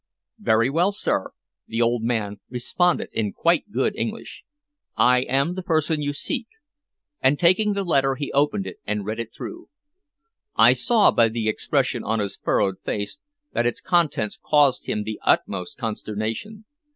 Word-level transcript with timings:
"Very 0.39 0.67
well, 0.71 0.91
sir," 0.91 1.29
the 1.67 1.79
old 1.79 2.01
man 2.01 2.39
responded 2.49 3.09
in 3.13 3.33
quite 3.33 3.71
good 3.71 3.95
English. 3.95 4.43
"I 4.97 5.21
am 5.29 5.53
the 5.53 5.61
person 5.61 6.01
you 6.01 6.11
seek," 6.11 6.47
and 7.21 7.37
taking 7.37 7.73
the 7.73 7.83
letter 7.83 8.15
he 8.15 8.31
opened 8.31 8.65
it 8.65 8.77
and 8.83 9.05
read 9.05 9.19
it 9.19 9.31
through. 9.31 9.69
I 10.55 10.73
saw 10.73 11.11
by 11.11 11.29
the 11.29 11.47
expression 11.47 12.03
on 12.03 12.17
his 12.17 12.35
furrowed 12.35 12.77
face 12.83 13.19
that 13.53 13.67
its 13.67 13.79
contents 13.79 14.39
caused 14.43 14.87
him 14.87 15.03
the 15.03 15.19
utmost 15.23 15.77
consternation. 15.77 16.65